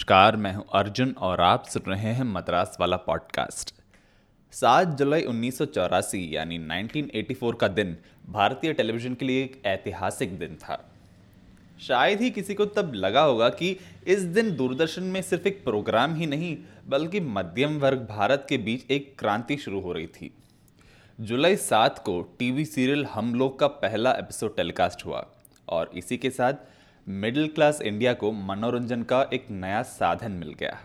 नमस्कार, 0.00 0.36
मैं 0.36 0.54
हूँ 0.54 0.64
अर्जुन 0.74 1.14
और 1.18 1.40
आप 1.40 1.64
सुन 1.66 1.82
रहे 1.88 2.12
हैं 2.12 2.22
मद्रास 2.22 2.76
वाला 2.80 2.96
पॉडकास्ट 2.96 3.74
7 4.52 4.86
जुलाई 4.86 5.22
उन्नीस 5.22 5.58
यानी 6.14 6.58
1984 6.58 7.54
का 7.60 7.68
दिन, 7.68 7.96
भारतीय 8.28 8.72
टेलीविज़न 8.72 9.14
के 9.14 9.24
लिए 9.24 9.44
एक 9.44 9.62
ऐतिहासिक 9.66 10.38
दिन 10.38 10.54
था। 10.54 10.90
शायद 11.80 12.20
ही 12.20 12.30
किसी 12.30 12.54
को 12.54 12.66
तब 12.66 12.92
लगा 12.94 13.20
होगा 13.20 13.48
कि 13.48 13.76
इस 14.06 14.20
दिन 14.20 14.56
दूरदर्शन 14.56 15.02
में 15.02 15.22
सिर्फ़ 15.22 15.48
एक 15.48 15.64
प्रोग्राम 15.64 16.14
ही 16.14 16.26
नहीं, 16.26 16.56
बल्कि 16.88 17.20
मध्यम 17.20 17.78
वर्ग 17.78 17.98
भारत 17.98 18.46
के 18.48 18.58
बीच 18.58 18.90
एक 18.90 19.14
क्रांति 19.18 19.56
शुरू 19.56 19.80
हो 19.80 19.92
रही 19.92 20.06
थी। 20.06 20.34
जुलाई 21.20 21.56
सात 21.56 21.98
को 21.98 22.22
टीवी 22.38 22.64
सीरियल 22.64 23.04
हम 23.04 23.34
लोग 23.34 23.58
का 23.58 23.66
पहला 23.66 24.12
एपिसोड 24.12 24.56
टेलीकास्ट 24.56 25.06
हुआ, 25.06 25.26
और 25.68 25.90
इसी 25.94 26.16
के 26.16 26.30
साथ 26.30 26.54
मिडिल 27.10 27.46
क्लास 27.48 27.80
इंडिया 27.82 28.12
को 28.14 28.30
मनोरंजन 28.32 29.02
का 29.02 29.22
एक 29.32 29.46
नया 29.50 29.82
साधन 29.82 30.32
मिल 30.32 30.52
गया। 30.52 30.78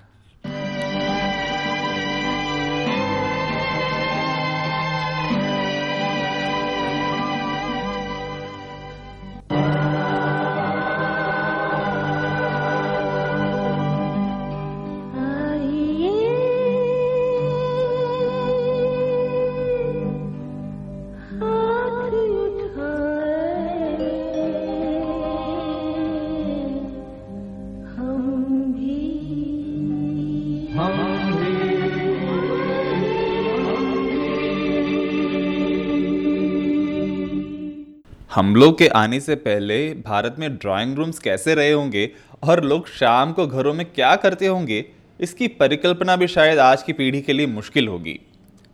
हम 38.36 38.56
लोग 38.56 38.78
के 38.78 38.88
आने 38.90 39.20
से 39.20 39.36
पहले 39.38 39.76
भारत 39.96 40.36
में 40.40 40.56
ड्राइंग 40.56 40.96
रूम्स 40.96 41.20
कैसे 41.20 41.54
रहे 41.56 41.72
होंगे 41.72 42.10
और 42.44 42.64
लोग 42.64 42.88
शाम 42.90 43.32
को 43.34 43.46
घरों 43.48 43.74
में 43.74 43.86
क्या 43.86 44.16
करते 44.16 44.48
होंगे, 44.48 44.84
इसकी 45.20 45.48
परिकल्पना 45.50 46.16
भी 46.16 46.28
शायद 46.28 46.60
आज 46.60 46.84
की 46.84 46.94
पीढ़ी 46.94 47.22
के 47.22 47.34
लिए 47.34 47.48
मुश्किल 47.48 47.88
होगी। 47.88 48.20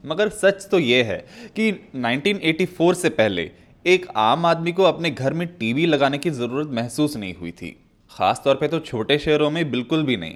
मगर 0.04 0.30
सच 0.32 0.68
तो 0.72 0.80
ये 0.80 1.04
है 1.04 1.18
कि 1.56 1.70
1984 1.98 2.94
से 2.94 3.10
पहले 3.12 3.50
एक 3.86 4.08
आम 4.18 4.46
आदमी 4.46 4.72
को 4.72 4.84
अपने 4.84 5.12
घर 5.12 5.34
में 5.34 5.48
टीवी 5.50 5.86
लगाने 5.86 6.18
की 6.18 6.30
ज़रूरत 6.32 6.72
महसूस 6.74 7.16
नहीं 7.18 7.36
हुई 7.36 7.52
थी। 7.52 7.76
ख़ास 8.12 8.42
तौर 8.46 8.56
पे 8.56 8.68
तो 8.68 8.80
छोटे 8.82 9.18
शहरों 9.20 9.50
में 9.52 9.70
बिल्कुल 9.72 10.04
भी 10.04 10.18
नहीं। 10.18 10.36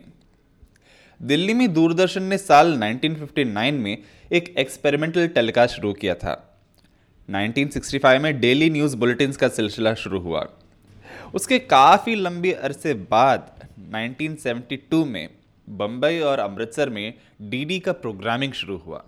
दिल्ली 1.19 1.53
में 1.53 1.71
दूरदर्शन 1.73 2.23
ने 2.23 2.37
साल 2.39 2.77
1959 2.79 3.71
में 3.73 3.97
एक 4.31 4.53
एक्सपेरिमेंटल 4.57 5.27
टेलीकास्ट 5.29 5.75
शुरू 5.75 5.93
किया 5.93 6.15
था। 6.15 6.41
1965 7.29 8.19
में 8.19 8.39
डेली 8.39 8.69
न्यूज़ 8.69 8.97
बुलेटिन 8.97 9.31
का 9.31 9.47
सिलसिला 9.47 9.93
शुरू 9.93 10.19
हुआ। 10.19 10.47
उसके 11.35 11.59
काफ़ी 11.59 12.15
लंबे 12.15 12.51
अरसे 12.51 12.93
बाद 12.93 13.67
1972 13.79 15.05
में 15.05 15.29
बम्बई 15.69 16.19
और 16.19 16.39
अमृतसर 16.39 16.89
में 16.89 17.13
डीडी 17.41 17.79
का 17.79 17.91
प्रोग्रामिंग 17.91 18.53
शुरू 18.53 18.77
हुआ। 18.77 19.03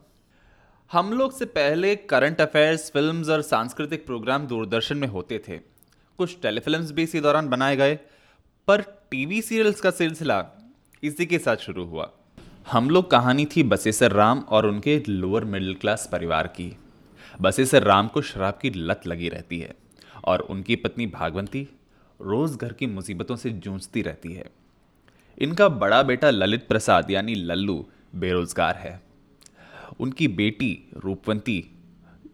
हम 0.91 1.13
लोग 1.13 1.37
से 1.37 1.45
पहले 1.45 1.95
करंट 1.95 2.41
अफेयर्स, 2.41 2.91
फिल्म्स 2.91 3.29
और 3.29 3.41
सांस्कृतिक 3.41 4.05
प्रोग्राम 4.05 4.47
दूरदर्शन 4.47 4.97
में 4.97 5.07
होते 5.07 5.43
थे। 5.47 5.57
कुछ 6.17 6.37
टेलीफिल्म्स 6.41 6.91
भी 6.91 7.03
इसी 7.03 7.19
दौरान 7.19 7.47
बनाए 7.47 7.75
गए, 7.75 7.99
पर 8.67 8.81
टीवी 8.81 9.41
सीरियल्स 9.41 9.81
का 9.81 9.91
सिलसिला 9.91 10.45
इसी 11.03 11.25
के 11.25 11.39
साथ 11.39 11.57
शुरू 11.57 11.85
हुआ। 11.85 12.11
हम 12.71 12.89
लोग 12.89 13.11
कहानी 13.11 13.45
थी 13.45 13.63
बसेसर 13.63 14.11
राम 14.11 14.39
और 14.39 14.65
उनके 14.65 15.03
लोअर 15.09 15.45
मिडिल 15.45 15.73
क्लास 15.73 16.09
परिवार 16.11 16.47
की। 16.47 16.77
बसेसर 17.41 17.83
राम 17.83 18.07
को 18.07 18.21
शराब 18.21 18.59
की 18.61 18.69
लत 18.69 19.07
लगी 19.07 19.29
रहती 19.29 19.59
है 19.59 19.75
और 20.25 20.39
उनकी 20.39 20.75
पत्नी 20.75 21.07
भागवंती 21.07 21.67
रोज 22.21 22.55
घर 22.55 22.73
की 22.73 22.87
मुसीबतों 22.87 23.35
से 23.35 23.49
जूझती 23.49 24.01
रहती 24.01 24.33
है। 24.33 24.45
इनका 25.39 25.69
बड़ा 25.69 26.03
बेटा 26.03 26.29
ललित 26.29 26.67
प्रसाद, 26.67 27.11
यानी 27.11 27.35
लल्लू, 27.35 27.89
बेरोजगार 28.15 28.75
है। 28.75 29.01
उनकी 29.99 30.27
बेटी 30.27 30.91
रूपवंती, 30.97 31.65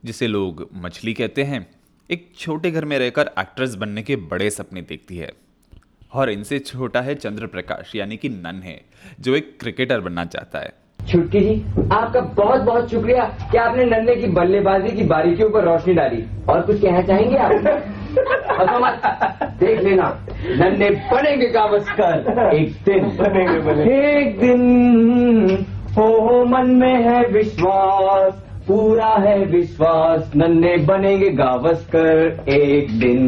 जिसे 0.05 0.27
लोग 0.27 0.69
मछली 0.73 1.13
कहते 1.13 1.43
हैं, 1.43 1.71
एक 2.11 2.31
छोटे 2.37 2.71
घर 2.71 2.85
में 2.85 2.99
रहकर 2.99 3.31
एक्ट्रेस 3.39 3.75
बनने 3.75 4.03
के 4.03 4.15
बड़े 4.15 4.49
सपने 4.49 4.81
देखती 4.81 5.17
है। 5.17 5.33
और 6.13 6.29
इनसे 6.29 6.59
छोटा 6.59 7.01
है 7.01 7.15
चंद्र 7.15 7.47
प्रकाश 7.47 7.95
यानी 7.95 8.17
कि 8.17 8.29
नन 8.29 8.61
है 8.63 8.85
जो 9.19 9.35
एक 9.35 9.59
क्रिकेटर 9.59 9.99
बनना 9.99 10.25
चाहता 10.25 10.59
है। 10.59 10.82
छुटकी 11.13 11.39
जी 11.39 11.53
आपका 11.91 12.19
बहुत 12.19 12.61
बहुत 12.61 12.89
शुक्रिया 12.91 13.23
कि 13.51 13.57
आपने 13.57 13.83
नन्हे 13.85 14.15
की 14.15 14.27
बल्लेबाजी 14.27 14.95
की 14.95 15.03
बारीकियों 15.03 15.49
पर 15.49 15.63
रोशनी 15.63 15.93
डाली। 15.93 16.23
और 16.49 16.61
कुछ 16.61 16.81
कहना 16.81 17.01
चाहेंगे 17.01 17.37
आप? 17.37 17.51
देख 19.59 19.81
लेना 19.81 20.07
नन्हे 20.59 20.89
बनेंगे 20.89 21.49
गावस्कर। 21.49 22.51
एक 22.55 22.71
दिन। 22.85 23.03
बनेंगे 23.19 23.99
एक 24.19 24.39
दिन 24.39 25.65
हो 25.97 26.45
मन 26.45 26.69
में 26.71 26.95
है 27.03 27.19
विश्वास 27.27 28.33
पूरा 28.67 29.13
है 29.19 29.37
विश्वास 29.45 30.31
नन्हे 30.35 30.75
बनेंगे 30.77 31.29
गावस्कर। 31.29 32.43
एक 32.49 32.99
दिन। 32.99 33.19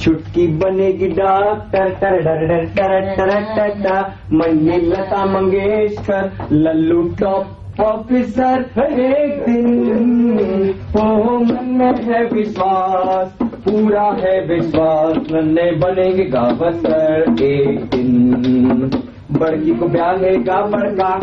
छुटकी 0.00 0.46
बनेगी 0.46 1.08
डॉक्टर 1.08 1.88
टर 1.88 2.10
डर 2.10 2.46
डर 2.46 2.64
टर 2.64 3.10
टर 3.16 3.68
टर 3.68 4.12
मन्नी 4.32 4.76
लता 4.76 5.24
मंगेशकर, 5.26 6.30
लल्लू 6.52 7.02
टॉप 7.02 7.80
ऑफिसर 7.80 8.64
एक 8.78 9.42
दिन। 9.42 10.74
ओ 10.96 11.38
मन 11.38 11.64
में 11.64 11.94
है 12.02 12.24
विश्वास, 12.24 13.38
पूरा 13.42 14.02
है 14.02 14.46
विश्वास। 14.46 15.16
नन्हे 15.32 15.72
बनेंगे 15.72 16.24
गावसर 16.24 17.36
एक 17.42 17.84
दिन। 17.94 19.07
बड़की 19.32 19.74
को 19.74 19.88
ब्याहेगा 19.88 20.66
बड़का। 20.66 21.20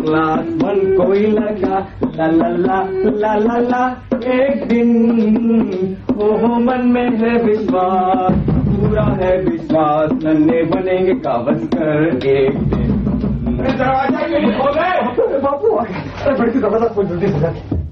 क्लास 0.00 0.46
वन 0.46 0.96
कोई 0.96 1.26
लड़का 1.26 1.78
ला 2.04 2.26
ला 2.26 2.48
ला 2.48 2.88
ला 3.10 3.34
ला 3.34 3.58
ला। 3.58 4.08
एक 4.26 4.68
दिन 4.68 5.96
ओहो 6.16 6.46
मन 6.46 6.88
में 6.88 7.10
है 7.10 7.42
विश्वास। 7.44 8.32
पूरा 8.50 9.04
है 9.04 9.42
विश्वास। 9.42 10.10
नन्हे 10.12 10.62
बनेंगे 10.62 11.14
कावस 11.14 11.68
कर 11.74 12.26
एक 12.26 12.58
दिन। 12.58 12.90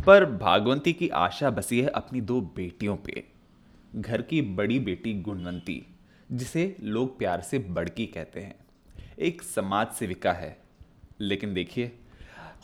पर 0.06 0.25
भागवंती 0.25 0.93
की 0.93 1.09
आशा 1.09 1.50
बसी 1.50 1.81
है 1.81 1.87
अपनी 1.87 2.20
दो 2.20 2.41
बेटियों 2.41 2.97
पे। 2.97 3.25
घर 3.97 4.22
की 4.22 4.43
बड़ी 4.43 4.78
बेटी 4.78 5.22
गुणवंती। 5.22 5.87
जिसे 6.32 6.74
लोग 6.82 7.18
प्यार 7.18 7.40
से 7.40 7.58
बड़की 7.58 8.06
कहते 8.06 8.40
हैं। 8.40 8.54
एक 9.18 9.42
समाज 9.42 9.86
सेविका 9.88 10.32
है, 10.32 10.56
लेकिन 11.20 11.54
देखिए, 11.54 11.92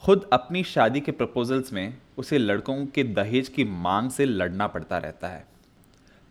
खुद 0.02 0.28
अपनी 0.32 0.62
शादी 0.64 1.00
के 1.00 1.12
प्रपोजल्स 1.12 1.72
में 1.72 1.94
उसे 2.18 2.38
लड़कों 2.38 2.84
के 2.86 3.04
दहेज 3.04 3.48
की 3.48 3.64
मांग 3.64 4.10
से 4.10 4.24
लड़ना 4.24 4.66
पड़ता 4.66 4.98
रहता 4.98 5.28
है। 5.28 5.44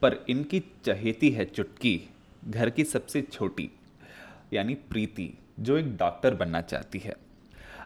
पर 0.02 0.18
इनकी 0.30 0.64
चहेती 0.86 1.30
है 1.30 1.46
चुटकी, 1.46 2.00
घर 2.48 2.70
की 2.70 2.84
सबसे 2.84 3.22
छोटी, 3.22 3.70
यानी 4.54 4.74
प्रीति, 4.74 5.30
जो 5.60 5.78
एक 5.78 5.96
डॉक्टर 5.98 6.36
बनना 6.36 6.62
चाहती 6.62 7.00
है। 7.00 7.16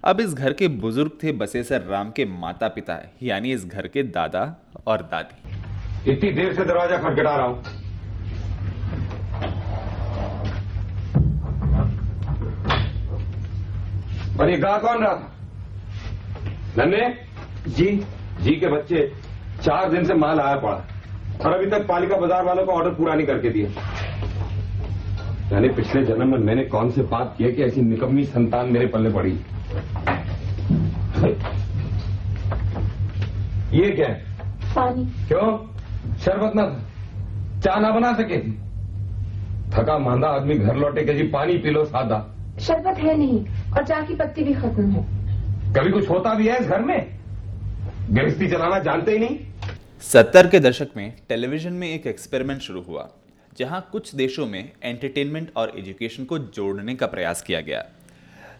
अब 0.04 0.20
इस 0.22 0.34
घर 0.34 0.54
के 0.54 0.68
बुज़ुर्ग 0.68 1.12
थे 1.24 1.32
बसेसर 1.32 1.82
राम 1.82 2.12
के 2.12 2.26
माता 2.26 2.68
पिता 2.68 3.02
यानी 3.24 3.52
इस 3.54 3.66
घर 3.66 3.88
के 3.88 4.04
दादा 4.04 4.56
और 4.88 5.02
दादी। 5.02 6.12
इतनी 6.12 6.32
देर 6.32 6.56
से 6.56 6.66
दरवाज़ा 6.66 6.98
खटखटा 6.98 7.36
रहा 7.36 7.46
हूँ। 7.46 7.87
और 14.40 14.50
ये 14.50 14.58
गा 14.58 14.78
कौन 14.78 15.04
रहा? 15.04 15.14
था 15.14 15.34
नन्हे? 16.78 17.08
जी। 17.68 17.88
जी 18.42 18.52
के 18.56 18.68
बच्चे 18.68 19.12
चार 19.62 19.90
दिन 19.92 20.04
से 20.06 20.14
माल 20.14 20.40
आया 20.40 20.56
पड़ा 20.56 21.46
और 21.46 21.54
अभी 21.54 21.66
तक 21.70 21.88
पालिका 21.88 22.18
बाज़ार 22.18 22.44
वालों 22.46 22.66
को 22.66 22.72
ऑर्डर 22.72 22.90
पूरा 22.96 23.14
नहीं 23.14 23.28
करके 23.28 23.50
दिया। 23.50 23.70
यानी 25.52 25.70
पिछले 25.70 26.04
जन्म 26.06 26.32
में 26.32 26.38
मैंने 26.40 26.64
कौन 26.66 26.92
से 26.92 27.02
बात 27.08 27.34
किए 27.38 27.52
कि 27.52 27.64
ऐसी 27.64 27.82
निकम्मी 27.82 28.24
संतान 28.26 28.70
मेरे 28.72 28.88
पल्ले 28.88 29.10
पड़ी? 29.10 29.32
ये 33.74 33.92
क्या 33.92 34.08
है? 34.08 34.16
पानी। 34.76 35.06
क्यों? 35.28 35.48
शरबत 36.18 36.56
ना 36.56 36.66
था 36.66 37.62
चाय 37.64 37.80
ना 37.82 37.92
बना 37.92 38.14
सके। 38.14 38.38
थका 39.72 39.98
मांदा 40.00 40.28
आदमी 40.30 40.56
घर 40.56 40.76
लौटे 40.76 41.04
के 41.06 41.14
जी 41.14 41.24
पानी 41.30 41.58
पी 41.58 41.70
लो 41.70 41.86
सादा। 41.86 42.26
शरबत 42.60 42.98
है 42.98 43.18
नहीं। 43.18 43.44
और 43.78 43.86
चाय 43.86 44.06
की 44.06 44.16
पत्ती 44.16 44.44
भी 44.44 44.54
खत्म 44.54 44.90
है। 44.92 45.74
कभी 45.74 45.92
कुछ 45.92 46.10
होता 46.10 46.34
भी 46.34 46.48
है 46.48 46.58
इस 46.62 46.68
घर 46.68 46.82
में? 46.82 47.20
गृहस्थी 48.12 48.48
चलाना 48.48 48.80
जानते 48.80 49.12
ही 49.12 49.18
नहीं? 49.18 49.38
सत्तर 50.02 50.48
के 50.48 50.60
दशक 50.60 50.88
में 50.98 51.14
टेलीविज़न 51.30 51.74
में 51.74 51.88
एक 51.90 52.08
एक्सपेरिमेंट 52.08 52.62
शुरू 52.62 52.82
हुआ 52.82 53.10
जहाँ 53.58 53.90
कुछ 53.92 54.16
देशों 54.16 54.46
में 54.46 54.72
एंटरटेनमेंट 54.84 55.52
और 55.56 55.74
एजुकेशन 55.80 56.26
को 56.26 56.40
जोड़ने 56.40 56.96
का 56.96 57.08
प्रयास 57.08 57.42
किया 57.42 57.62
गया। 57.62 57.86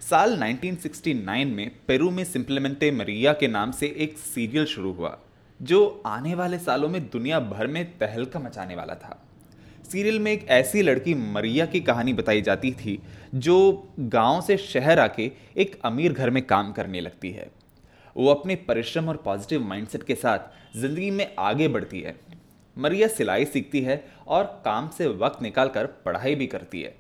साल 0.02 0.38
1969 0.38 1.46
में 1.46 1.72
पेरू 1.88 2.10
में 2.10 2.24
सिंपलमेंटे 2.24 2.92
मरिया 2.92 3.34
के 3.34 3.48
नाम 3.48 3.72
से 3.72 3.88
एक 3.98 4.18
सीरियल 4.18 4.66
शुरू 4.66 4.92
हुआ 4.94 5.18
जो 5.62 6.04
आने 6.06 6.36
वाले 6.36 6.58
सालों 6.60 6.90
में 6.90 7.02
दुनिया 7.04 7.40
भर 7.40 7.68
में 7.68 7.86
तहलका 7.98 8.40
मचाने 8.40 8.76
वाला 8.76 8.94
था। 8.94 9.27
सीरियल 9.92 10.20
में 10.20 10.32
एक 10.32 10.48
ऐसी 10.50 10.82
लड़की 10.82 11.14
मरिया 11.14 11.66
की 11.66 11.80
कहानी 11.82 12.14
बताई 12.14 12.42
जाती 12.42 12.72
थी, 12.72 13.00
जो 13.36 13.90
गाँव 14.00 14.42
से 14.42 14.58
शहर 14.58 15.00
आके 15.00 15.32
एक 15.58 15.80
अमीर 15.86 16.14
घर 16.14 16.30
में 16.30 16.46
काम 16.46 16.72
करने 16.72 17.02
लगती 17.02 17.32
है। 17.32 17.50
वो 18.16 18.30
अपने 18.30 18.56
परिश्रम 18.68 19.10
और 19.10 19.18
पॉजिटिव 19.18 19.64
माइंडसेट 19.64 20.04
के 20.04 20.16
साथ 20.16 20.78
ज़िंदगी 20.78 21.12
में 21.12 21.28
आगे 21.40 21.68
बढ़ती 21.68 22.02
है। 22.02 22.16
मरिया 22.78 23.08
सिलाई 23.08 23.46
सीखती 23.46 23.82
है 23.82 24.04
और 24.28 24.44
काम 24.66 24.90
से 24.90 25.08
वक्त 25.08 25.42
निकाल 25.42 25.68
कर 25.68 25.86
पढ़ाई 26.06 26.36
भी 26.36 26.48
करती 26.48 26.82
है। 26.82 26.96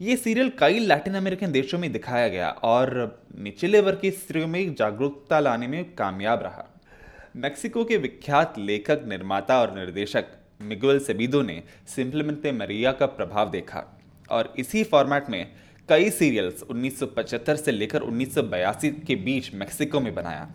ये 0.00 0.16
सीरियल 0.16 0.52
कई 0.58 0.78
लैटिन 0.78 1.14
अमेरिकन 1.14 1.52
देशों 1.52 1.78
में 1.78 1.90
दिखाया 1.92 2.28
गया 2.28 2.48
और 2.64 3.22
निचले 3.38 3.80
वर्ग 3.80 3.98
की 4.00 4.10
स्त्रियों 4.10 4.48
में 4.48 4.74
जागरूकता 4.74 5.40
लाने 5.40 5.66
में 5.66 5.94
कामयाब 5.94 6.42
रहा। 6.42 6.66
मैक्सिको 7.36 7.84
के 7.84 7.96
विख्यात 7.96 8.58
लेखक, 8.58 9.02
निर्माता 9.06 9.60
और 9.60 9.74
निर्देशक 9.74 10.26
मिगुअल 10.60 10.98
सेबिदो 10.98 11.42
ने 11.42 11.62
सिंपलमेंटे 11.86 12.52
मरिया 12.52 12.92
का 12.92 13.06
प्रभाव 13.06 13.50
देखा 13.50 13.84
और 14.30 14.54
इसी 14.58 14.82
फॉर्मेट 14.84 15.30
में 15.30 15.46
कई 15.88 16.10
सीरियल्स 16.10 16.62
1975 16.62 17.56
से 17.56 17.72
लेकर 17.72 18.02
1982 18.02 18.90
के 19.06 19.16
बीच 19.16 19.54
मैक्सिको 19.54 20.00
में 20.00 20.14
बनाया। 20.14 20.48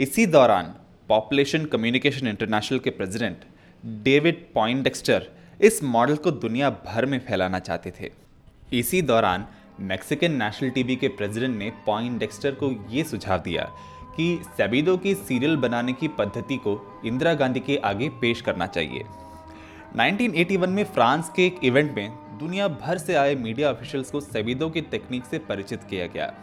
इसी 0.00 0.26
दौरान 0.26 0.74
पॉपुलेशन 1.08 1.64
कम्युनिकेशन 1.64 2.28
इंटरनेशनल 2.28 2.78
के 2.78 2.90
प्रेसिडेंट 2.90 3.44
डेविड 4.02 4.44
पॉइंडेक्स्टर 4.54 5.26
इस 5.60 5.82
मॉडल 5.84 6.16
को 6.16 6.30
दुनिया 6.30 6.70
भर 6.70 7.06
में 7.06 7.18
फैलाना 7.18 7.58
चाहते 7.58 7.92
थे। 8.00 8.10
इसी 8.78 9.02
दौरान 9.02 9.46
मैक्सिकन 9.80 10.32
नेशनल 10.32 10.70
टीवी 10.70 10.96
के 10.96 11.08
प्रेसिडेंट 11.08 11.56
ने 11.58 11.70
पॉइंट 11.86 12.18
डेक्स्टर 12.18 12.52
को 12.52 12.70
ये 12.90 13.04
सुझाव 13.04 13.38
दिया 13.38 13.70
कि 14.16 14.42
सेबिदो 14.56 14.96
की 14.96 15.14
सीरियल 15.14 15.56
बनाने 15.56 15.92
की 15.92 16.08
पद्धति 16.08 16.56
को 16.56 17.02
इंदिरा 17.04 17.34
गांधी 17.34 17.60
के 17.60 17.76
आगे 17.76 18.08
पेश 18.08 18.40
करना 18.40 18.66
चाहिए। 18.66 19.04
1981 19.96 20.66
में 20.66 20.84
फ्रांस 20.84 21.32
के 21.36 21.46
एक 21.46 21.60
इवेंट 21.64 21.96
में 21.96 22.38
दुनिया 22.38 22.68
भर 22.68 22.98
से 22.98 23.14
आए 23.14 23.34
मीडिया 23.34 23.70
ऑफिशियल्स 23.70 24.10
को 24.10 24.20
सेबिदो 24.20 24.70
की 24.70 24.80
तकनीक 24.80 25.24
से 25.24 25.38
परिचित 25.38 25.84
किया 25.84 26.06
गया। 26.06 26.34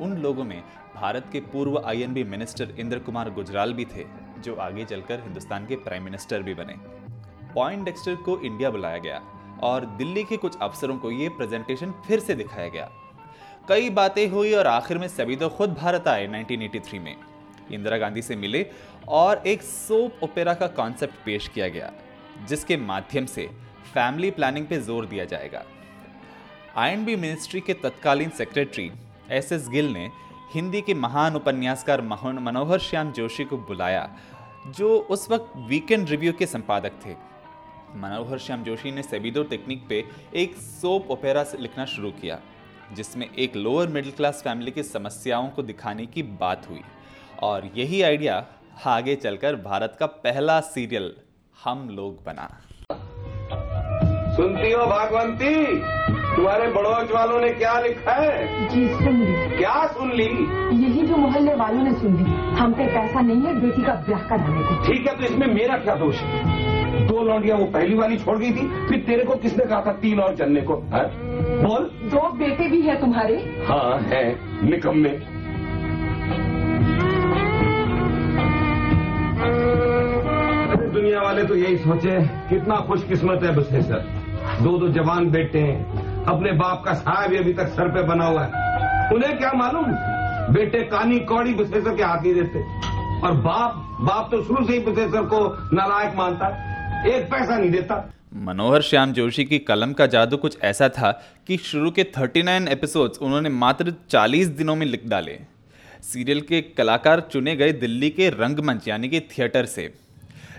उन 0.00 0.16
लोगों 0.16 0.44
में 0.44 0.62
भारत 0.94 1.26
के 1.32 1.40
पूर्व 1.40 1.82
I and B 1.86 2.24
minister 2.24 2.74
Inder 2.78 2.98
Kumar 2.98 3.30
Gujral 3.30 3.72
भी 3.72 3.84
थे, 3.84 4.04
जो 4.38 4.54
आगे 4.54 4.84
चलकर 4.84 5.20
हिंदुस्तान 5.20 5.66
के 5.66 5.76
प्राइम 5.76 6.02
मिनिस्टर 6.02 6.42
भी 6.42 6.54
बने। 6.54 6.74
पॉइंट 7.54 7.84
डेक्स्टर 7.84 8.14
को 8.14 8.40
इंडिया 8.40 8.70
बुलाया 8.70 8.98
गया 8.98 9.22
और 9.62 9.84
दिल्ली 9.86 10.24
के 10.24 10.36
कुछ 10.36 10.58
अफसरों 10.62 10.98
को 10.98 11.10
ये 11.10 11.28
प्रेजेंटेशन 11.28 11.94
फिर 12.06 12.20
से 12.20 12.34
दिखाया 12.34 12.68
गया। 12.68 12.90
कई 13.64 13.90
बातें 13.90 14.26
हुई 14.28 14.52
और 14.54 14.66
आखिर 14.66 14.98
में 14.98 15.06
सभी 15.08 15.36
तो 15.36 15.48
खुद 15.48 15.74
भारत 15.74 16.08
आए 16.08 16.26
1983 16.28 16.98
में। 16.98 17.14
इंदिरा 17.72 17.98
गांधी 17.98 18.22
से 18.22 18.36
मिले 18.36 18.64
और 19.08 19.42
एक 19.46 19.62
सोप 19.62 20.22
ओपेरा 20.22 20.54
का 20.54 20.66
कॉन्सेप्ट 20.68 21.14
पेश 21.24 21.48
किया 21.48 21.68
गया, 21.68 21.92
जिसके 22.48 22.76
माध्यम 22.78 23.26
से 23.26 23.48
फैमिली 23.94 24.30
प्लानिंग 24.30 24.66
पे 24.66 24.80
ज़ोर 24.80 25.06
दिया 25.06 25.24
जाएगा। 25.24 25.62
आईएनबी 26.76 27.16
मिनिस्ट्री 27.16 27.60
के 27.60 27.74
तत्कालीन 27.76 28.30
सेक्रेटरी 28.32 28.90
एस 29.30 29.52
एस 29.52 29.68
गिल 29.68 29.92
ने 29.92 30.10
हिंदी 30.54 30.80
के 30.80 30.94
महान 30.96 31.36
उपन्यासकार 31.36 32.02
मनोहर 32.02 32.78
श्याम 32.80 33.12
जोशी 33.12 33.44
को 33.44 33.56
बुलाया, 33.58 34.08
जो 34.68 34.96
उस 35.10 35.30
वक्त 35.30 35.52
वीकेंड 35.68 36.08
रिव्यू 36.08 36.32
के 36.32 36.46
संपादक 36.48 36.92
थे। 37.06 37.14
मनोहर 37.96 38.38
श्याम 38.38 38.62
जोशी 38.64 38.90
ने 38.90 39.02
सेबिदो 39.02 39.42
टेक्निक 39.44 39.86
पे 39.88 40.04
एक 40.34 40.56
सोप 40.56 41.10
ओपेरा 41.10 41.44
लिखना 41.58 41.84
शुरू 41.86 42.10
किया। 42.12 42.40
जिसमें 42.94 43.26
एक 43.38 43.56
लोअर 43.56 43.88
मिडिल 43.88 44.12
क्लास 44.12 44.40
फैमिली 44.44 44.70
की 44.70 44.82
समस्याओं 44.82 45.48
को 45.48 45.62
दिखाने 45.62 46.06
की 46.06 46.22
बात 46.22 46.70
हुई। 46.70 46.80
और 47.42 47.70
यही 47.76 48.02
आइडिया 48.02 48.44
आगे 48.86 49.14
चलकर 49.16 49.56
भारत 49.56 49.96
का 50.00 50.06
पहला 50.06 50.60
सीरियल 50.60 51.12
हम 51.64 51.88
लोग 51.90 52.24
बना। 52.24 52.48
सुनती 54.36 54.70
हो 54.72 54.86
भागवंती? 54.86 55.80
तुम्हारे 56.36 56.66
बड़ोच 56.68 57.10
वालों 57.12 57.40
ने 57.40 57.48
क्या 57.48 57.80
लिखा 57.80 58.12
है? 58.12 58.68
जी 58.68 58.88
सुन 58.88 59.16
ली। 59.16 59.56
क्या 59.56 59.86
सुन 59.86 60.12
ली? 60.12 60.28
यही 60.84 61.06
जो 61.06 61.16
मोहल्ले 61.16 61.54
वालों 61.54 61.82
ने 61.82 61.92
सुन 61.92 62.16
ली 62.16 62.30
हम 62.56 62.72
पे 62.72 62.86
पैसा 62.86 63.20
नहीं 63.20 63.40
है 63.40 63.60
बेटी 63.60 63.82
का 63.82 63.94
ब्याह 63.94 64.20
कराने 64.20 64.62
को 64.62 64.84
ठीक 64.84 65.08
है 65.08 65.16
तो 65.16 65.24
इसमें 65.24 65.46
मेरा 65.46 65.78
क्या 65.78 65.94
दोष 65.94 66.16
है? 66.16 67.06
दो 67.06 67.22
लौंडियाँ 67.22 67.58
वो 67.58 67.64
पहली 67.64 67.94
वाली 67.94 68.18
छोड़ 68.18 68.38
गई 68.38 68.50
थी 68.50 68.88
फिर 68.88 69.04
तेरे 69.06 69.24
को 69.24 69.34
किसने 69.34 69.64
कहा 69.64 69.80
था 69.86 69.92
तीन 69.92 70.20
और 70.20 70.36
चलने 70.36 70.60
को? 70.60 70.74
है? 70.74 71.29
बोल। 71.60 71.82
दो 72.10 72.20
बेटे 72.38 72.68
भी 72.68 72.80
है 72.82 73.00
तुम्हारे। 73.00 73.34
हाँ 73.68 73.98
है। 74.02 74.22
निकम्मे 74.70 75.10
अरे 80.70 80.86
दुनिया 80.88 81.22
वाले 81.22 81.44
तो 81.44 81.56
यही 81.56 81.76
सोचे 81.76 82.20
कितना 82.48 82.76
खुशकिस्मत 82.88 83.42
है 83.42 83.54
बसेसर 83.56 84.00
दो 84.62 84.76
दो 84.78 84.88
जवान 84.88 85.30
बेटे 85.30 85.58
हैं। 85.58 86.24
अपने 86.24 86.52
बाप 86.52 86.82
का 86.84 86.92
साया 86.94 87.26
भी 87.26 87.36
अभी 87.36 87.52
तक 87.52 87.68
सर 87.68 87.88
पे 87.88 88.02
बना 88.02 88.24
हुआ 88.24 88.44
है। 88.44 89.12
उन्हें 89.14 89.36
क्या 89.38 89.52
मालूम? 89.52 89.92
बेटे 90.54 90.82
कानी 90.86 91.18
कौड़ी 91.24 91.54
बसेसर 91.54 91.94
के 91.96 92.02
हाथ 92.02 92.24
ही 92.24 92.34
देते। 92.34 92.64
और 93.20 93.32
बाप 93.40 93.74
बाप 94.00 94.28
तो 94.30 94.42
शुरू 94.42 94.64
से 94.64 94.72
ही 94.72 94.80
बसेसर 94.80 95.22
को 95.24 95.40
नालायक 95.72 96.16
मानता 96.16 96.48
एक 97.08 97.30
पैसा 97.30 97.56
नहीं 97.56 97.70
देता। 97.70 97.94
मनोहर 98.34 98.82
श्याम 98.82 99.12
जोशी 99.12 99.44
की 99.44 99.58
कलम 99.58 99.92
का 99.92 100.06
जादू 100.06 100.36
कुछ 100.36 100.58
ऐसा 100.62 100.88
था 100.88 101.10
कि 101.46 101.56
शुरू 101.56 101.90
के 101.90 102.04
39 102.04 102.68
एपिसोड्स 102.68 103.18
उन्होंने 103.18 103.48
मात्र 103.48 103.94
40 104.10 104.46
दिनों 104.46 104.76
में 104.76 104.86
लिख 104.86 105.06
डाले। 105.06 105.38
सीरियल 106.02 106.40
के 106.40 106.60
कलाकार 106.62 107.20
चुने 107.20 107.56
गए 107.56 107.72
दिल्ली 107.72 108.10
के 108.10 108.28
रंगमंच, 108.28 108.88
यानी 108.88 109.08
कि 109.08 109.20
थिएटर 109.20 109.66
से। 109.66 109.94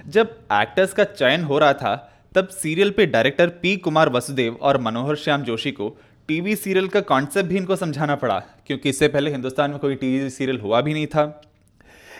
जब 0.08 0.40
एक्टर्स 0.54 0.94
का 0.94 1.04
चयन 1.04 1.44
हो 1.44 1.60
रहा 1.60 1.74
था, 1.74 2.20
तब 2.36 2.48
सीरियल 2.48 2.92
पे 2.92 3.06
डायरेक्टर 3.06 3.50
पी 3.50 3.78
कुमार 3.78 4.10
वसुदेव 4.10 4.58
और 4.62 4.82
मनोहर 4.82 5.16
श्याम 5.16 5.44
जोशी 5.44 5.72
को 5.72 5.98
टीवी 6.28 6.56
सीरियल 6.56 6.88
का 6.88 7.02
कॉन्सेप्ट 7.02 7.50
भी 7.50 7.58
इनको 7.58 7.76
समझाना 7.76 8.16
पड़ा, 8.16 8.40
क्योंकि 8.40 8.90
इससे 8.90 9.08
पहले 9.08 9.32
हिंदुस्तान 9.32 9.70
में 9.70 9.80
कोई 9.80 9.96
टीवी 9.96 10.30
सीरियल 10.30 10.60
हुआ 10.60 10.82
भी 10.82 10.94
नहीं 10.94 11.08
था। 11.08 11.42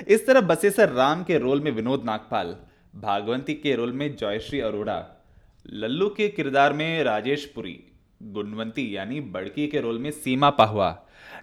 इस 0.08 0.28
तरह 0.28 0.42
बसेसर 0.42 0.90
राम 0.90 1.24
के 1.24 1.38
रोल 1.38 1.62
में 1.62 1.72
विनोद 1.72 2.04
नागपाल, 2.06 2.56
भागवंती 2.96 3.54
के 3.54 3.76
रोल 3.76 3.92
में 3.92 4.16
जयश्री 4.16 4.60
अरोड़ा 4.60 5.21
लल्लू 5.66 6.08
के 6.10 6.28
किरदार 6.28 6.74
में 6.74 7.04
राजेश 7.04 7.46
पुरी, 7.46 7.78
गुणवंती 8.22 8.96
यानी 8.96 9.20
बड़की 9.32 9.68
के 9.68 9.80
रोल 9.82 9.98
में 10.00 10.10
सीमा 10.12 10.50
पाहुआ 10.50 10.90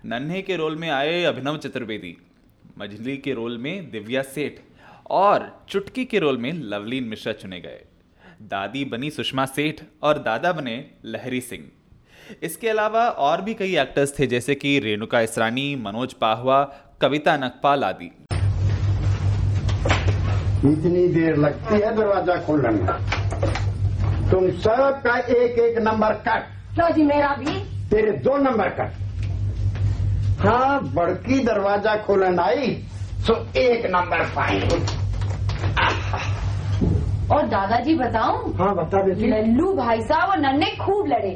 नन्हे 0.07 0.41
के 0.43 0.57
रोल 0.57 0.77
में 0.77 0.89
आए 0.91 1.23
अभिनव 1.25 1.57
चतुर्वेदी, 1.57 2.17
मझली 2.79 3.17
के 3.17 3.33
रोल 3.35 3.59
में 3.59 3.91
दिव्या 3.91 4.23
सेठ 4.25 4.59
और 5.11 5.49
चुटकी 5.69 6.05
के 6.05 6.19
रोल 6.19 6.39
में 6.39 6.53
लवलीन 6.53 7.05
मिश्रा 7.05 7.33
चुने 7.33 7.61
गए। 7.61 7.85
दादी 8.43 8.85
बनी 8.85 9.11
सुषमा 9.11 9.45
सेठ 9.47 9.81
और 10.03 10.19
दादा 10.19 10.53
बने 10.53 10.85
लहरी 11.05 11.41
सिंह। 11.41 11.65
इसके 12.43 12.69
अलावा 12.69 13.09
और 13.09 13.43
भी 13.43 13.55
कई 13.55 13.77
एक्टर्स 13.79 14.19
थे, 14.19 14.27
जैसे 14.27 14.55
कि 14.55 14.79
रेणुका 14.79 15.21
इसरानी, 15.21 15.75
मनोज 15.77 16.13
पाहवा, 16.15 16.63
कविता 17.03 17.37
नकपाल 17.37 17.85
आदि। 17.85 18.11
इतनी 20.65 21.07
देर 21.09 21.37
लगती 21.37 21.75
है 21.75 21.95
दरवाज़ा 21.97 22.37
खोलने 22.45 22.69
में। 22.71 22.87
तुम 24.31 24.51
सब 24.61 25.01
का 25.05 25.17
एक 25.19 25.59
एक 25.59 25.79
नंबर 25.79 26.13
कट। 26.27 26.79
लो 26.79 26.89
जी 26.95 27.03
मेरा 27.03 27.29
भी। 27.39 27.59
तेरे 27.91 28.11
दो 28.25 28.37
नंबर 28.39 28.69
कट। 28.79 28.93
हाँ 30.41 30.81
बड़की 30.95 31.39
दरवाज़ा 31.45 31.97
खोलन 31.97 32.39
आई 32.41 32.67
तो 33.27 33.35
एक 33.57 33.87
नंबर 33.87 34.25
फाइन 34.27 34.63
और 37.31 37.47
दादाजी 37.47 37.95
बताऊँ? 37.95 38.55
हाँ 38.57 38.75
बता 38.75 39.03
बेटी 39.03 39.27
लल्लू 39.27 39.73
भाई 39.75 40.01
साहब 40.03 40.31
और 40.31 40.39
नन्हे 40.39 40.71
खूब 40.77 41.07
लड़े। 41.07 41.31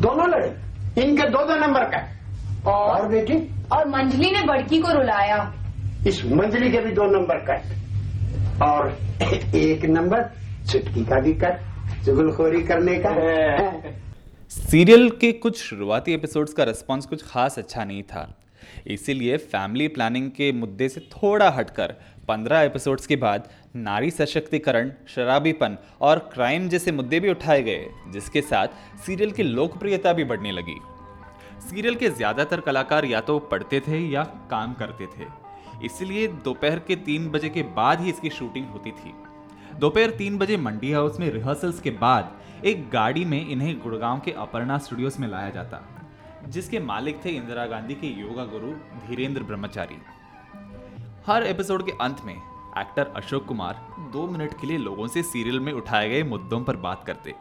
दोनों 0.00 0.28
लड़े। 0.28 1.02
इनके 1.02 1.28
दो 1.30 1.44
दो 1.46 1.56
नंबर 1.56 1.84
कट। 1.84 2.66
और? 2.66 2.90
और 2.90 3.08
बेटी? 3.08 3.38
और 3.72 3.88
मंजली 3.88 4.30
ने 4.30 4.42
बड़की 4.42 4.78
को 4.78 4.92
रुलाया। 4.92 5.52
इस 6.06 6.24
मंजली 6.26 6.70
के 6.70 6.78
भी 6.78 6.92
दो 6.92 7.04
नंबर 7.10 7.44
कट। 7.48 8.62
और 8.62 8.96
एक 9.56 9.84
नंबर 9.84 10.30
चुटकी 10.70 11.04
का 11.04 11.20
भी 11.20 11.32
कट। 11.34 11.60
चुगलखोरी 12.04 12.62
करने 12.62 12.98
का। 12.98 13.10
सीरियल 14.50 15.10
के 15.10 15.30
कुछ 15.32 15.58
शुरुआती 15.58 16.12
एपिसोड्स 16.14 16.52
का 16.52 16.64
रिस्पॉन्स 16.64 17.06
कुछ 17.06 17.22
खास 17.26 17.58
अच्छा 17.58 17.84
नहीं 17.84 18.02
था। 18.02 18.24
इसीलिए 18.86 19.36
फैमिली 19.36 19.86
प्लानिंग 19.88 20.30
के 20.30 20.50
मुद्दे 20.52 20.88
से 20.88 21.00
थोड़ा 21.12 21.50
हटकर 21.50 21.94
15 22.28 22.62
एपिसोड्स 22.62 23.06
के 23.06 23.16
बाद 23.16 23.48
नारी 23.76 24.10
सशक्तिकरण, 24.10 24.90
शराबीपन 25.08 25.76
और 26.00 26.18
क्राइम 26.34 26.68
जैसे 26.68 26.92
मुद्दे 26.92 27.20
भी 27.20 27.30
उठाए 27.30 27.62
गए, 27.62 27.86
जिसके 28.08 28.42
साथ 28.42 28.68
सीरियल 29.06 29.30
की 29.30 29.42
लोकप्रियता 29.42 30.12
भी 30.12 30.24
बढ़ने 30.24 30.52
लगी। 30.52 30.78
सीरियल 31.68 31.94
के 31.94 32.08
ज़्यादातर 32.10 32.60
कलाकार 32.60 33.04
या 33.04 33.20
तो 33.20 33.38
पढ़ते 33.50 33.80
थे 33.80 34.06
या 34.08 34.22
काम 34.50 34.74
करते 34.74 35.06
थे। 35.08 35.26
इसलिए 35.86 36.26
दोपहर 36.44 36.78
के 36.78 36.96
तीन 37.02 37.30
बजे 37.30 37.48
के 37.48 37.62
बाद 37.76 38.00
ही 38.00 38.10
इसकी 38.10 38.30
शूटिंग 38.30 38.66
होती 38.66 38.90
थी। 38.92 39.14
दोपहर 39.82 40.10
तीन 40.10 40.36
बजे 40.38 40.56
मंडी 40.56 40.90
हाउस 40.92 41.18
में 41.20 41.28
रिहर्सल्स 41.30 41.80
के 41.80 41.90
बाद 41.92 42.66
एक 42.66 42.88
गाड़ी 42.90 43.24
में 43.24 43.48
इन्हें 43.50 43.78
गुड़गांव 43.80 44.20
के 44.24 44.32
अपर्णा 44.32 44.76
स्टूडियोज 44.78 45.16
में 45.20 45.26
लाया 45.28 45.48
जाता, 45.50 45.80
जिसके 46.48 46.80
मालिक 46.80 47.18
थे 47.24 47.30
इंदिरा 47.30 47.64
गांधी 47.66 47.94
के 47.94 48.06
योगा 48.20 48.44
गुरु 48.44 48.70
धीरेन्द्र 49.08 49.42
ब्रह्मचारी। 49.42 49.96
हर 51.26 51.46
एपिसोड 51.46 51.86
के 51.86 51.92
अंत 52.00 52.24
में 52.24 52.34
एक्टर 52.34 53.12
अशोक 53.16 53.46
कुमार 53.46 53.84
दो 54.12 54.26
मिनट 54.28 54.54
के 54.60 54.66
लिए 54.66 54.78
लोगों 54.78 55.08
से 55.08 55.22
सीरियल 55.24 55.60
में 55.60 55.72
उठाए 55.72 56.08
गए 56.10 56.22
मुद्दों 56.24 56.62
पर 56.64 56.76
बात 56.78 57.04
करते। 57.06 57.34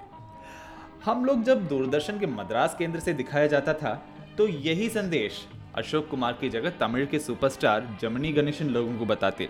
हम 1.06 1.26
लोग 1.26 1.44
जब 1.44 1.68
दूरदर्शन 1.68 2.20
के 2.20 2.28
मद्रास 2.34 2.76
केंद्र 2.80 3.00
से 3.00 3.14
दिखाया 3.14 3.48
जाता 3.48 3.74
था 3.76 3.94
तो 4.38 4.48
यही 4.48 4.90
संदेश 4.90 5.46
अशोक 5.76 6.10
कुमार 6.10 6.38
की 6.42 6.50
जगह 6.50 6.80
तमिल 6.80 7.06
के 7.06 7.20
सुपरस्टार 7.20 7.98
जमनी 8.02 8.34
गणेशन 8.34 8.70
लोगों 8.70 8.98
को 9.00 9.06
बताते। 9.06 9.50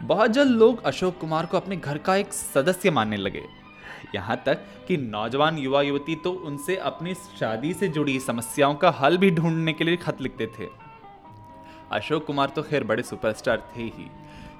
बहुत 0.00 0.30
जल्द 0.30 0.50
लोग 0.50 0.82
अशोक 0.84 1.18
कुमार 1.18 1.46
को 1.46 1.56
अपने 1.56 1.76
घर 1.76 1.98
का 1.98 2.16
एक 2.16 2.32
सदस्य 2.32 2.90
मानने 2.90 3.16
लगे। 3.16 3.42
यहाँ 4.14 4.36
तक 4.46 4.64
कि 4.88 4.96
नौजवान 4.96 5.58
युवा 5.58 5.82
युवती 5.82 6.16
तो 6.16 6.32
उनसे 6.46 6.76
अपनी 6.76 7.14
शादी 7.14 7.72
से 7.74 7.88
जुड़ी 7.88 8.18
समस्याओं 8.20 8.74
का 8.74 8.90
हल 8.90 9.16
भी 9.18 9.30
ढूँढने 9.30 9.72
के 9.72 9.84
लिए 9.84 9.96
खत 9.96 10.20
लिखते 10.20 10.46
थे। 10.58 10.66
अशोक 11.92 12.26
कुमार 12.26 12.48
तो 12.48 12.62
खैर 12.62 12.84
बड़े 12.84 13.02
सुपरस्टार 13.02 13.62
थे 13.76 13.82
ही। 13.82 14.08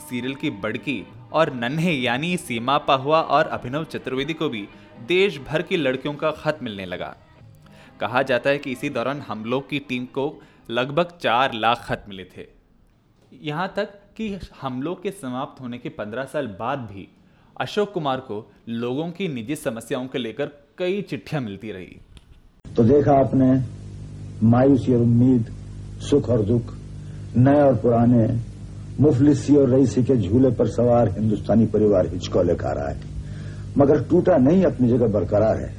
सीरियल 0.08 0.34
की 0.34 0.50
बड़की 0.50 1.06
और 1.32 1.52
नन्हे 1.52 1.92
यानी 1.92 2.36
सीमा 2.36 2.78
पाहुआ 2.78 3.20
और 3.20 3.46
अभिनव 3.48 3.84
चतुर्वेदी 3.84 4.34
को 4.34 4.48
भी 4.48 4.66
देश 5.06 5.38
भर 5.38 5.62
की 5.62 5.76
लड़कियों 5.76 6.14
का 6.14 6.30
खत 6.30 6.58
मिलने 6.62 6.86
लगा। 6.86 7.14
कहा 8.00 8.22
जाता 8.22 8.50
है 8.50 8.58
कि 8.58 8.72
इसी 8.72 8.90
दौरान 8.90 9.20
हम 9.20 9.44
लोग 9.44 9.68
की 9.68 9.78
टीम 9.78 10.04
को 10.04 10.32
लगभग 10.70 11.18
चार 11.20 11.52
लाख 11.52 11.84
खत 11.84 12.04
मिले 12.08 12.24
थे। 12.36 12.46
यहाँ 13.32 13.72
तक 13.76 13.98
कि 14.16 14.38
हम 14.62 14.82
लोग 14.82 15.02
के 15.02 15.10
समाप्त 15.10 15.60
होने 15.60 15.78
के 15.78 15.88
पंद्रह 15.88 16.24
साल 16.24 16.46
बाद 16.46 16.78
भी 16.78 17.08
अशोक 17.60 17.92
कुमार 17.92 18.16
को 18.16 18.52
लोगों 18.68 19.10
की 19.10 19.28
निजी 19.28 19.56
समस्याओं 19.56 20.06
को 20.06 20.18
लेकर 20.18 20.46
कई 20.78 21.02
चिट्ठियाँ 21.02 21.42
मिलती 21.42 21.72
रही। 21.72 22.00
तो 22.76 22.84
देखा 22.84 23.12
आपने, 23.12 23.62
मायूसी 24.46 24.94
और 24.94 25.00
उम्मीद, 25.00 25.46
सुख 26.00 26.28
और 26.28 26.42
दुख, 26.42 26.74
नए 27.36 27.60
और 27.60 27.74
पुराने, 27.74 28.40
मुफलिसी 29.00 29.56
और 29.56 29.70
रईसी 29.70 30.04
के 30.04 30.16
झूले 30.16 30.50
पर 30.50 30.66
सवार 30.66 31.08
हिंदुस्तानी 31.08 31.66
परिवार 31.66 32.06
हिचकोले 32.06 32.54
खा 32.54 32.72
रहा 32.72 32.88
है। 32.88 33.00
मगर 33.78 34.02
टूटा 34.02 34.36
नहीं, 34.36 34.64
अपनी 34.64 34.88
जगह 34.88 35.06
बरकरार 35.06 35.56
है। 35.56 35.74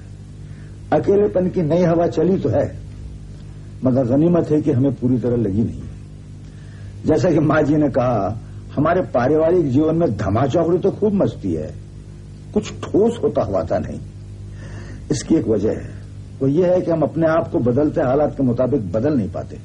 अकेलेपन 0.94 1.50
की 1.50 1.62
नई 1.62 1.82
हवा 1.82 2.08
चली 2.08 2.38
तो 2.38 2.50
है। 2.50 2.80
मगर 3.84 4.06
गनीमत 4.06 4.48
है 4.52 4.62
कि 4.62 4.72
हमें 4.72 4.94
पूरी 4.94 5.18
तरह 5.18 5.36
लगी 5.36 5.64
नहीं। 5.64 5.87
जैसा 7.08 7.32
कि 7.32 7.40
माँ 7.40 7.62
जी 7.62 7.76
ने 7.76 7.90
कहा, 7.90 8.38
हमारे 8.76 9.02
पारिवारिक 9.02 9.70
जीवन 9.72 9.96
में 9.96 10.18
धमाचौकड़ी 10.18 10.78
तो 10.78 10.92
खूब 10.92 11.14
मचती 11.14 11.54
है। 11.54 11.74
कुछ 12.54 12.72
ठोस 12.84 13.20
होता 13.24 13.42
हुआ 13.42 13.64
था 13.64 13.80
नहीं। 13.80 14.00
इसकी 15.12 15.36
एक 15.36 15.48
वजह 15.48 15.72
है। 15.72 15.96
वो 16.42 16.48
ये 16.48 16.66
है 16.66 16.82
कि 16.82 16.92
हम 16.92 17.02
अपने 17.02 17.28
आप 17.28 17.52
को 17.52 17.60
बदलते 17.60 18.02
हालात 18.02 18.38
के 18.38 18.44
मुताबिक 18.44 18.92
बदल 18.92 19.14
नहीं 19.14 19.32
पाते। 19.32 19.60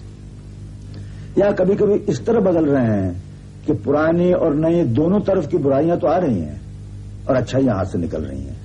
या 1.39 1.51
कभी 1.53 1.75
कभी 1.75 1.95
इस 1.95 2.27
तरह 2.27 2.41
बदल 2.41 2.65
रहे 2.65 2.87
हैं 2.87 3.23
कि 3.67 3.73
पुरानी 3.73 4.33
और 4.33 4.55
नई 4.55 4.85
दोनों 4.85 5.21
तरफ़ 5.21 5.49
की 5.49 5.57
बुराइयाँ 5.57 5.99
तो 5.99 6.07
आ 6.07 6.17
रही 6.17 6.41
हैं 6.41 6.61
और 7.29 7.37
अच्छाइयाँ 7.37 7.77
हाथ 7.77 7.85
से 7.85 7.99
निकल 7.99 8.23
रही 8.23 8.43
हैं। 8.43 8.57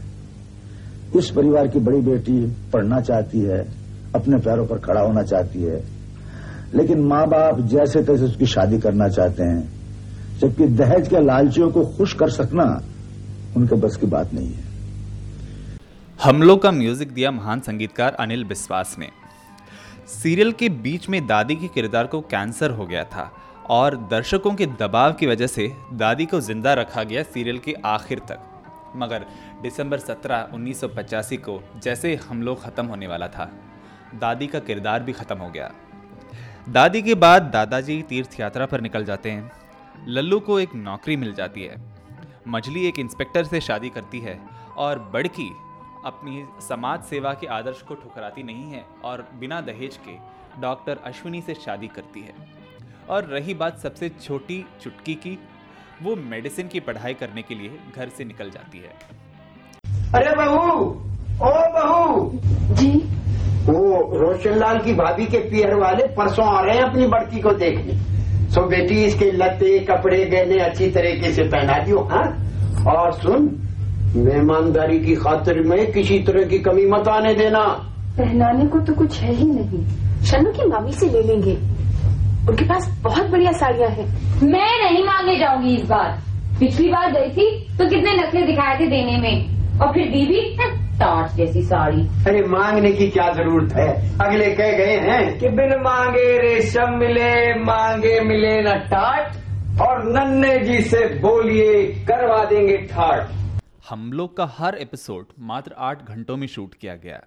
इस 1.16 1.30
परिवार 1.30 1.68
की 1.68 1.80
बड़ी 1.80 2.02
बेटी 2.02 2.46
पढ़ना 2.74 3.02
चाहती 3.02 3.40
है, 3.40 3.68
अपने 4.16 4.38
पैरों 4.38 4.66
पर 4.66 4.78
खड़ा 4.78 5.02
होना 5.02 5.24
चाहती 5.24 5.64
है 5.64 5.97
लेकिन 6.76 7.00
माँ 7.04 7.26
बाप 7.30 7.60
जैसे 7.70 8.04
तैसे 8.04 8.24
उसकी 8.24 8.46
शादी 8.48 8.80
करना 8.80 9.08
चाहते 9.10 9.44
हैं, 9.44 10.40
जबकि 10.40 10.66
दहेज 10.68 11.08
के 11.08 11.24
लालचियों 11.26 11.70
को 11.72 11.86
खुश 11.98 12.14
कर 12.14 12.30
सकना 12.32 12.64
उनके 13.56 13.76
बस 13.78 13.96
की 13.96 14.08
बात 14.08 14.34
नहीं 14.34 14.48
है। 14.48 14.66
हम 16.20 16.42
लोग 16.44 16.62
का 16.62 16.72
म्यूज़िक 16.72 17.12
दिया 17.12 17.32
महान 17.32 17.60
संगीतकार 17.62 18.14
अनिल 18.16 18.44
बिस्वास 18.46 18.96
ने। 19.00 19.10
सीरियल 20.14 20.52
के 20.52 20.70
बीच 20.82 21.08
में 21.10 21.26
दादी 21.28 21.56
के 21.56 21.68
किरदार 21.68 22.08
को 22.08 22.22
कैंसर 22.24 22.72
हो 22.72 22.86
गया 22.86 23.04
था 23.06 23.32
और 23.70 23.96
दर्शकों 24.12 24.54
के 24.56 24.66
दबाव 24.82 25.14
की 25.14 25.28
वजह 25.28 25.48
से 25.48 25.72
दादी 25.94 26.26
को 26.26 26.40
ज़िंदा 26.42 26.74
रखा 26.74 27.04
गया 27.04 27.24
सीरियल 27.26 27.58
के 27.60 27.74
आखिर 27.86 28.20
तक। 28.30 28.94
मगर 28.96 29.26
दिसंबर 29.64 30.00
17 30.00 30.48
1985 30.54 31.38
को 31.40 31.60
जैसे 31.84 32.16
हम 32.30 32.42
लोग 32.44 32.64
ख़त्म 32.64 32.86
होने 32.86 33.08
वाला 33.08 33.28
था, 33.28 33.50
दादी 34.16 34.48
का 34.48 34.60
किरदार 34.62 35.04
भी 35.04 35.14
ख़त्म 35.14 35.38
हो 35.38 35.50
गया। 35.50 35.72
दादी 36.70 37.02
के 37.02 37.14
बाद 37.16 37.42
दादाजी 37.44 38.02
तीर्थ 38.02 38.40
यात्रा 38.40 38.66
पर 38.66 38.82
निकल 38.82 39.06
जाते 39.06 39.32
हैं। 39.32 39.52
लल्लू 40.08 40.40
को 40.40 40.60
एक 40.60 40.74
नौकरी 40.76 41.16
मिल 41.16 41.34
जाती 41.34 41.64
है। 41.64 41.76
मछली 42.48 42.86
एक 42.88 43.00
इंस्पेक्टर 43.00 43.44
से 43.44 43.62
शादी 43.62 43.90
करती 43.90 44.20
है 44.20 44.38
और 44.78 45.00
बड़की 45.14 45.48
अपनी 46.06 46.44
समाज 46.68 47.04
सेवा 47.04 47.34
के 47.34 47.48
आदर्श 47.48 47.82
को 47.82 47.96
ठुकराती 47.96 48.44
नहीं 48.44 48.72
है 48.72 48.84
और 49.04 49.26
बिना 49.40 49.62
दहेज 49.62 49.98
के 50.08 50.18
डॉक्टर 50.62 51.00
अश्विनी 51.06 51.42
से 51.42 51.54
शादी 51.56 51.88
करती 51.88 52.22
है। 52.22 52.34
और 53.10 53.26
रही 53.26 53.54
बात 53.54 53.80
सबसे 53.80 54.10
छोटी 54.22 54.64
चुटकी 54.82 55.16
की 55.16 55.38
वो 56.02 56.16
मेडिसिन 56.16 56.68
की 56.68 56.80
पढ़ाई 56.80 57.14
करने 57.14 57.42
के 57.42 57.56
लिए 57.56 57.80
घर 57.96 58.10
से 58.10 58.26
निकल 58.26 58.50
जाती 58.50 58.78
है। 58.78 58.94
अरे 60.14 60.36
बहू 60.36 60.84
ओ 61.42 61.54
बहू। 61.74 62.32
जी। 62.76 62.92
वो 63.70 64.18
रोशनलाल 64.20 64.78
की 64.80 64.94
भाभी 64.94 65.26
के 65.26 65.38
पियर 65.38 65.74
वाले 65.76 66.08
परसों 66.08 66.46
आ 66.46 66.60
रहे 66.62 66.76
हैं 66.76 66.84
अपनी 66.84 67.08
बड़की 67.08 67.40
को 67.40 67.52
देखने। 67.52 67.94
सो 68.52 68.62
बेटी 68.62 69.04
इसके 69.04 69.32
लते 69.32 69.80
कपड़े 69.80 70.26
गहने 70.26 70.60
अच्छी 70.60 70.90
तरीके 70.90 71.32
से 71.32 71.44
पहना 71.44 71.78
दियो 71.78 72.00
हाँ? 72.12 72.26
और 72.88 73.12
सुन 73.14 73.50
मेहमानदारी 74.16 75.00
की 75.00 75.16
खातिर 75.16 75.60
में 75.60 75.92
किसी 75.92 76.20
तरह 76.20 76.44
की 76.44 76.60
कमी 76.60 76.86
मत 76.86 77.08
आने 77.08 77.34
देना। 77.34 77.64
पहनाने 78.18 78.66
को 78.66 78.80
तो 78.80 78.94
कुछ 78.94 79.20
है 79.20 79.34
ही 79.34 79.46
नहीं। 79.46 79.84
शनु 80.26 80.52
की 80.52 80.70
मम्मी 80.70 80.92
से 80.92 81.10
ले 81.10 81.22
लेंगे। 81.22 81.56
उनके 82.50 82.66
पास 82.66 82.90
बहुत 83.04 83.30
बढ़िया 83.30 83.52
साड़ियाँ 83.52 83.90
हैं। 83.90 84.08
मैं 84.44 84.72
नहीं 84.84 85.04
मांगने 85.04 85.38
जाऊँगी 85.40 85.76
इस 85.76 85.84
बार। 85.84 86.18
पिछली 86.60 86.90
बार 86.90 87.12
गई 87.12 87.30
थी 87.30 87.50
तो 87.78 87.90
कितने 87.90 88.14
नखरे 88.14 88.46
दिखाए 88.46 88.80
थे 88.80 88.88
देने 88.88 89.18
में। 89.18 89.80
और 89.80 89.94
फिर 89.94 90.08
दी 90.08 90.26
टार्च 91.00 91.34
जैसी 91.34 91.62
साड़ी। 91.64 92.02
अरे 92.28 92.42
मांगने 92.48 92.92
की 92.92 93.08
क्या 93.08 93.32
ज़रूरत 93.34 93.74
है? 93.74 93.90
अगले 94.20 94.50
कह 94.56 94.72
गए 94.78 94.98
हैं 95.02 95.38
कि 95.40 95.50
बिन 95.50 95.74
मांगे 95.82 96.38
रेशम 96.38 96.98
मिले 97.00 97.54
मांगे 97.64 98.20
मिले 98.20 98.62
न 98.62 98.74
टाट 98.86 99.82
और 99.82 100.04
नन्हे 100.08 100.58
जी 100.60 100.82
से 100.82 101.06
बोलिए 101.20 101.84
करवा 102.06 102.44
देंगे 102.46 102.78
ठाट। 102.88 103.32
हम 103.90 104.12
लोग 104.14 104.36
का 104.38 104.46
हर 104.58 104.76
एपिसोड 104.76 105.28
मात्र 105.40 105.76
आठ 105.80 106.02
घंटों 106.04 106.38
में 106.38 106.48
शूट 106.48 106.74
किया 106.74 106.96
गया। 106.96 107.22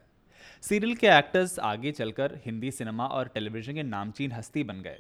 सीरियल 0.62 0.94
के 0.94 1.06
एक्टर्स 1.08 1.58
आगे 1.58 1.90
चलकर 1.90 2.38
हिंदी 2.46 2.70
सिनेमा 2.70 3.04
और 3.06 3.28
टेलीविज़न 3.34 3.74
के 3.74 3.82
नामचीन 3.82 4.32
हस्ती 4.32 4.64
बन 4.64 4.82
गए। 4.82 4.98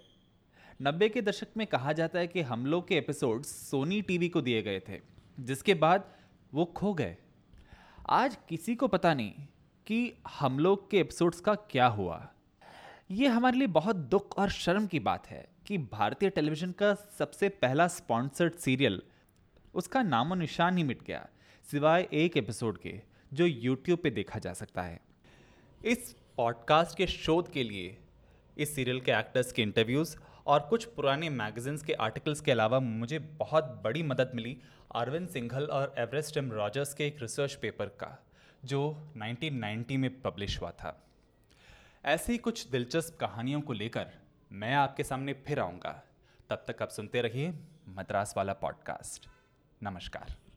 नब्बे 0.82 1.08
के 1.08 1.20
दशक 1.20 1.56
में 1.56 1.66
कहा 1.66 1.92
जाता 1.92 2.18
है 2.18 2.26
कि 2.26 2.42
हम 2.42 2.64
लोग 2.66 2.86
के 2.88 2.94
एपिसोड 2.94 3.42
सोनी 3.42 4.00
टीवी 4.02 4.28
को 4.28 4.40
दिए 4.40 4.62
गए 4.62 4.80
थे 4.88 4.98
जिसके 5.38 5.74
बाद 5.74 6.04
वो 6.52 6.64
खो 6.76 6.92
गए। 6.94 7.16
आज 8.12 8.38
किसी 8.48 8.74
को 8.74 8.88
पता 8.88 9.14
नहीं 9.14 9.34
कि 9.86 10.12
हम 10.28 10.58
लोग 10.58 10.90
के 10.90 10.98
एपिसोड्स 10.98 11.40
का 11.40 11.54
क्या 11.54 11.86
हुआ। 11.86 12.32
ये 13.10 13.26
हमारे 13.26 13.58
लिए 13.58 13.66
बहुत 13.66 13.96
दुख 13.96 14.38
और 14.38 14.50
शर्म 14.50 14.86
की 14.86 15.00
बात 15.00 15.26
है 15.26 15.48
कि 15.66 15.78
भारतीय 15.78 16.30
टेलीविज़न 16.30 16.72
का 16.72 16.94
सबसे 16.94 17.48
पहला 17.48 17.88
स्पॉन्सर्ड 17.88 18.54
सीरियल 18.54 19.02
उसका 19.74 20.02
नामो 20.02 20.34
निशान 20.34 20.76
ही 20.76 20.82
मिट 20.82 21.02
गया, 21.02 21.28
सिवाय 21.70 22.08
एक 22.12 22.36
एपिसोड 22.36 22.78
के, 22.78 23.02
जो 23.32 23.46
यूट्यूब 23.46 23.98
पे 23.98 24.10
देखा 24.10 24.38
जा 24.38 24.52
सकता 24.52 24.82
है। 24.82 25.00
इस 25.84 26.16
पॉडकास्ट 26.36 26.96
के 26.96 27.06
शोध 27.06 27.52
के 27.52 27.64
लिए, 27.64 27.98
इस 28.58 28.74
सीरियल 28.74 29.00
के 29.00 29.12
एक्टर्स 29.12 29.52
के 29.52 29.62
इंटरव्यूज़ 29.62 30.16
और 30.50 30.60
कुछ 30.60 30.84
पुराने 30.84 31.30
मैगजीन्स 31.30 31.82
के 31.82 31.92
आर्टिकल्स 31.92 32.40
के 32.40 32.52
अलावा 32.52 32.80
मुझे 32.80 33.18
बहुत 33.18 33.64
बड़ी 33.64 34.02
मदद 34.02 34.32
मिली 34.34 34.58
अरविंद 34.94 35.28
सिंघल 35.28 35.64
और 35.64 35.94
एवरेस्ट 35.98 36.36
एम 36.36 36.52
रॉजर्स 36.52 36.94
के 36.94 37.06
एक 37.06 37.16
रिसर्च 37.20 37.54
पेपर 37.54 37.86
का, 37.86 38.24
जो 38.64 39.12
1990 39.16 39.96
में 39.96 40.20
पब्लिश 40.20 40.60
हुआ 40.60 40.70
था। 40.70 41.06
ऐसी 42.04 42.38
कुछ 42.38 42.66
दिलचस्प 42.66 43.18
कहानियों 43.20 43.60
को 43.60 43.72
लेकर 43.72 44.06
मैं 44.52 44.74
आपके 44.74 45.04
सामने 45.04 45.32
फिर 45.32 45.60
आऊँगा। 45.60 46.02
तब 46.50 46.64
तक 46.68 46.82
आप 46.82 46.88
सुनते 46.88 47.22
रहिए 47.22 47.54
मद्रास 47.88 48.34
वाला 48.36 48.52
पॉडकास्ट 48.52 49.28
नमस्कार। 49.82 50.49